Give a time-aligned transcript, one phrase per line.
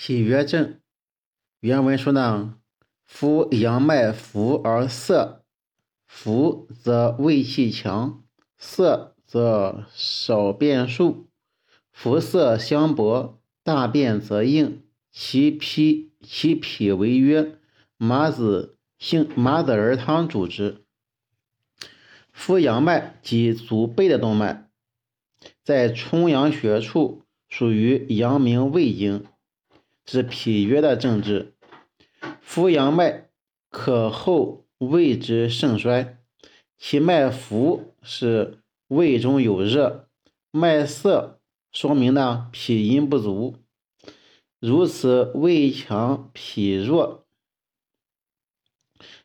[0.00, 0.78] 脾约症，
[1.58, 2.54] 原文说呢，
[3.04, 5.42] 夫阳脉浮而涩，
[6.06, 8.22] 浮则胃气强，
[8.56, 11.28] 涩则少便数，
[11.90, 17.58] 浮涩相搏，大便则硬，其脾其脾为约，
[17.96, 20.84] 麻子性麻子仁汤主之。
[22.30, 24.70] 夫阳脉即足背的动脉，
[25.64, 29.26] 在冲阳穴处，属于阳明胃经。
[30.10, 31.52] 是脾约的症治，
[32.40, 33.28] 扶阳脉
[33.68, 36.16] 可后胃之盛衰，
[36.78, 40.08] 其脉浮是胃中有热，
[40.50, 41.38] 脉涩
[41.70, 43.56] 说明呢脾阴不足，
[44.58, 47.26] 如此胃强脾弱，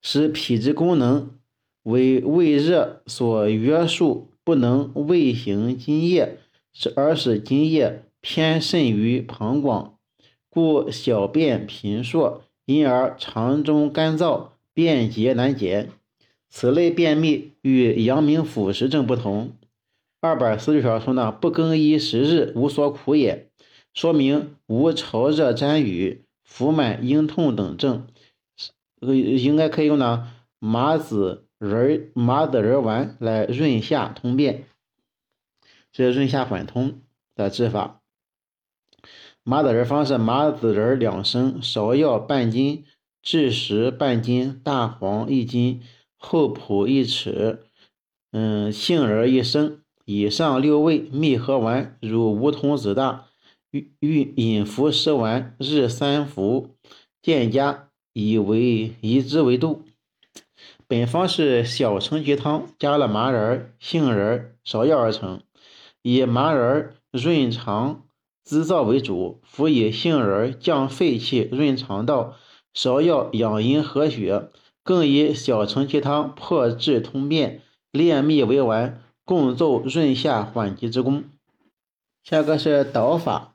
[0.00, 1.38] 使脾之功能
[1.82, 6.38] 为胃热所约束，不能胃行津液，
[6.96, 9.99] 而使津液偏渗于膀胱。
[10.50, 15.88] 故小便频数，因而肠中干燥，便结难解。
[16.48, 19.52] 此类便秘与阳明腑实症不同。
[20.20, 23.48] 二百四十条说呢，不更衣十日，无所苦也，
[23.94, 28.08] 说明无潮热沾雨、腹满阴痛等症。
[29.00, 34.64] 呃，应该可以用呢麻子仁麻子仁丸来润下通便，
[35.92, 37.00] 这润下缓通
[37.36, 37.99] 的治法。
[39.42, 42.84] 麻子仁方是麻子仁两升，芍药半斤，
[43.24, 45.80] 枳实半斤，大黄一斤，
[46.18, 47.64] 厚朴一尺，
[48.32, 49.80] 嗯，杏仁一升。
[50.04, 53.26] 以上六味蜜合丸，如梧桐子大，
[53.70, 56.74] 欲欲饮服食丸，日三服。
[57.22, 59.84] 见加以为以之为度。
[60.88, 65.42] 本方是小承气汤，加了麻仁、杏仁、芍药而成，
[66.02, 68.02] 以麻仁润肠。
[68.42, 72.34] 滋燥为主，辅以杏仁降肺气、润肠道；
[72.74, 74.50] 芍药养阴和血，
[74.82, 81.24] 更以小承气汤破滞通便、炼蜜为丸，共奏润下缓急之功。
[82.24, 83.54] 下个是导法，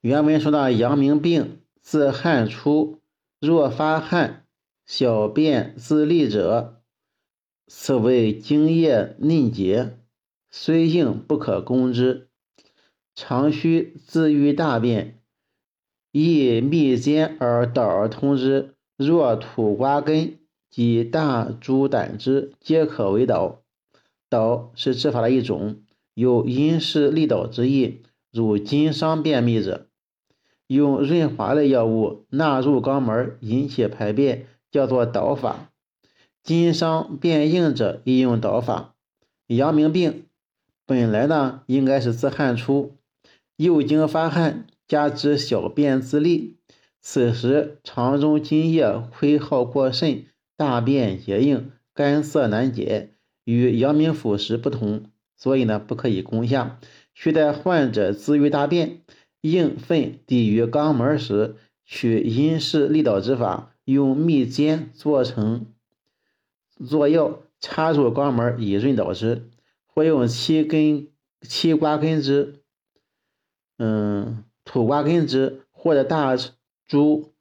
[0.00, 3.00] 原文说的阳明病，自汗出，
[3.38, 4.46] 若发汗，
[4.84, 6.82] 小便自利者，
[7.66, 9.98] 此为精液凝结，
[10.50, 12.29] 虽硬不可攻之。
[13.14, 15.18] 常须自欲大便，
[16.12, 18.74] 亦密坚而导而通之。
[18.96, 20.38] 若土瓜根
[20.68, 23.62] 及大猪胆汁，皆可为导。
[24.28, 25.82] 导是治法的一种，
[26.14, 28.02] 有因势利导之意。
[28.30, 29.88] 如经伤便秘者，
[30.68, 35.72] 用润滑类药物纳入肛门，引起排便，叫做导法。
[36.44, 38.94] 经伤便硬者，亦用导法。
[39.48, 40.26] 阳明病
[40.86, 42.96] 本来呢，应该是自汗出。
[43.60, 46.56] 右经发汗，加之小便自利，
[46.98, 50.24] 此时肠中津液亏耗过甚，
[50.56, 53.10] 大便结硬，干涩难解，
[53.44, 56.80] 与阳明腑实不同，所以呢不可以攻下。
[57.12, 59.02] 需待患者自愈大便，
[59.42, 65.66] 硬粪抵于肛门时，取阴湿利导之法，用蜜煎做成
[66.82, 69.50] 做药，插入肛门以润导之，
[69.84, 71.08] 或用七根
[71.42, 72.59] 七瓜根汁。
[73.82, 76.36] 嗯，土瓜根汁或者大
[76.86, 77.32] 猪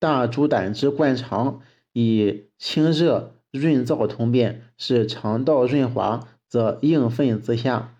[0.00, 1.60] 大猪胆汁灌肠，
[1.92, 7.94] 以清热润燥通便，使肠道润滑，则硬粪自下。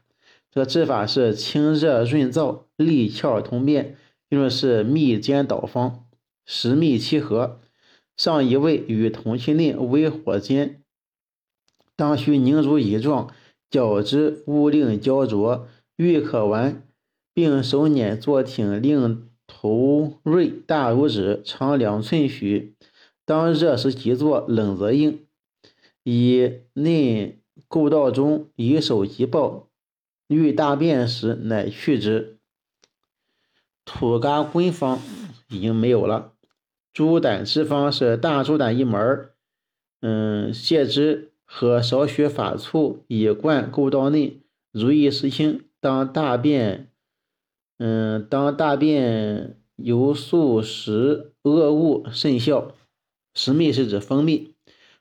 [0.51, 3.97] 这个治法是清热润燥、利窍通便，
[4.31, 6.07] 用的是蜜煎导方，
[6.45, 7.61] 十蜜七合，
[8.17, 10.83] 上一味与同气令微火煎，
[11.95, 13.33] 当需凝如乙状，
[13.71, 16.83] 搅之勿令焦灼，欲可丸。
[17.37, 22.75] 并手捻作挺，令头锐大如指，长两寸许。
[23.27, 25.27] 当热时即作，冷则硬。
[26.03, 27.39] 以内
[27.69, 29.69] 构道中，以手即抱。
[30.29, 32.39] 欲大便时，乃去之。
[33.85, 34.99] 土嘎归方
[35.51, 36.33] 已经没有了。
[36.95, 39.29] 猪胆汁方是大猪胆一门
[40.01, 44.41] 嗯，泻之和少许法醋，以灌构道内，
[44.73, 45.65] 如意时清。
[45.79, 46.91] 当大便。
[47.79, 52.75] 嗯，当大便有素食恶物甚效。
[53.35, 54.55] 食蜜是指蜂蜜，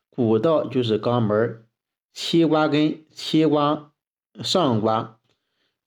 [0.10, 1.64] 谷道就是肛门。
[2.12, 3.92] 七瓜根，七瓜
[4.42, 5.20] 上瓜，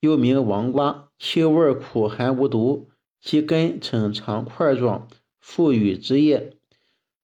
[0.00, 2.88] 又名王瓜，其味苦寒无毒，
[3.20, 5.08] 其根呈长块状，
[5.40, 6.54] 富予汁液。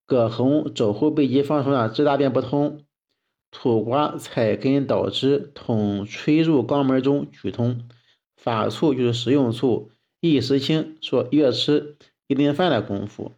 [0.06, 2.84] 葛洪肘后备急方说呢，治大便不通。
[3.50, 7.88] 土瓜采根捣汁，捅吹入肛门中，取通。
[8.44, 9.88] 法醋就是食用醋，
[10.20, 11.96] 一时清，说越吃
[12.26, 13.32] 一顿饭的功夫。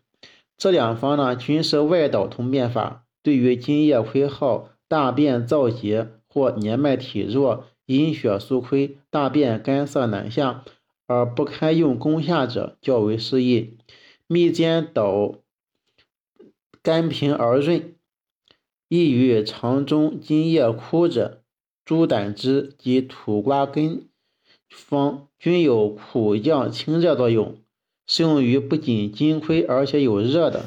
[0.57, 10.65] 这两方呢，均是外导通便法，对于津液亏耗、大便燥结或年迈体弱、阴血素亏、大便干涩难下
[11.07, 13.77] 而不堪用攻下者较为适宜。
[14.27, 15.37] 蜜煎导
[16.83, 17.95] 甘平而润，
[18.89, 21.43] 易于肠中津液枯者，
[21.85, 24.09] 猪胆汁及土瓜根
[24.77, 27.57] 方均有苦降清热作用。
[28.07, 30.67] 适用于不仅金亏而且有热的。